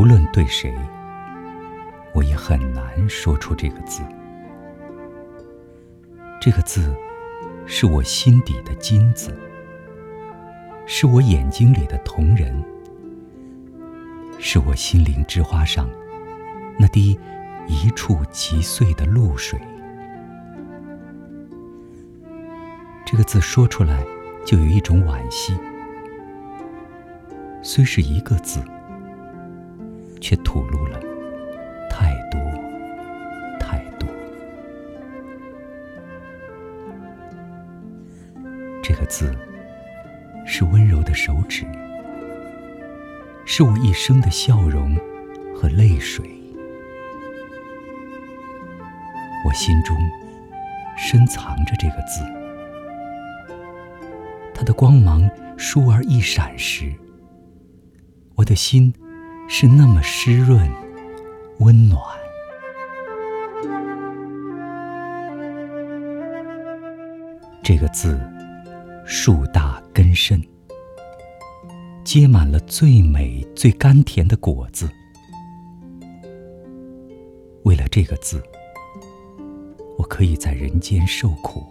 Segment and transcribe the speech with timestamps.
[0.00, 0.74] 无论对谁，
[2.14, 4.02] 我也很难说出这个字。
[6.40, 6.96] 这个字，
[7.66, 9.38] 是我心底的金子，
[10.86, 12.64] 是我眼睛里的瞳仁，
[14.38, 15.86] 是我心灵之花上
[16.78, 17.20] 那滴
[17.68, 19.60] 一触即碎的露水。
[23.04, 24.02] 这个字说出来，
[24.46, 25.54] 就有一种惋惜。
[27.60, 28.62] 虽是一个字，
[30.20, 31.00] 却吐露了
[31.88, 32.40] 太多。
[33.58, 34.08] 太多
[38.82, 39.34] 这个字，
[40.46, 41.64] 是温柔的手指，
[43.44, 44.96] 是我一生的笑容
[45.54, 46.28] 和泪水。
[49.46, 49.96] 我心中
[50.96, 52.24] 深藏着这个字，
[54.54, 56.92] 它的光芒倏而一闪时，
[58.34, 58.92] 我的心
[59.52, 60.70] 是那么湿润、
[61.58, 62.00] 温暖。
[67.60, 68.18] 这个字。
[69.04, 70.40] 树大根深，
[72.04, 74.88] 结满了最美最甘甜的果子。
[77.64, 78.40] 为了这个字，
[79.98, 81.66] 我可以在人间受苦，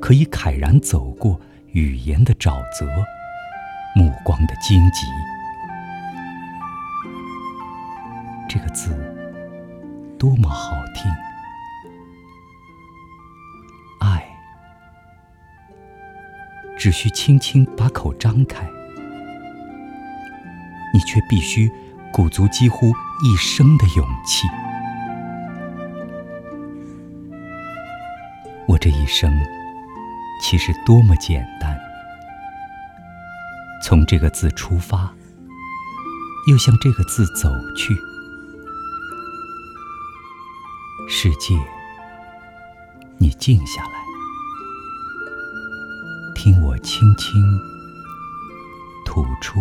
[0.00, 2.84] 可以慨然走过语言的沼泽，
[3.94, 5.06] 目光的荆棘。
[8.52, 8.90] 这个字
[10.18, 11.10] 多么好听！
[13.98, 14.22] 爱
[16.76, 18.68] 只需轻轻把口张开，
[20.92, 21.72] 你却必须
[22.12, 22.92] 鼓足几乎
[23.24, 24.46] 一生的勇气。
[28.68, 29.32] 我这一生
[30.42, 31.74] 其实多么简单，
[33.82, 35.10] 从这个字出发，
[36.50, 37.96] 又向这个字走去。
[41.14, 41.54] 世界，
[43.18, 44.02] 你静下来。
[46.34, 47.60] 听我轻轻
[49.04, 49.60] 吐出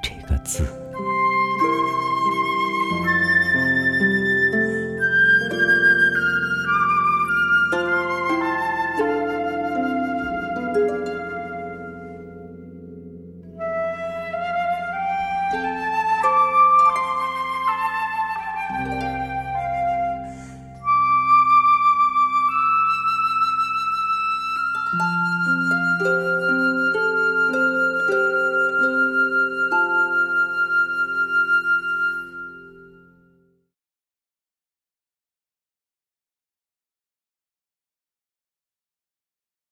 [0.00, 0.85] 这个字。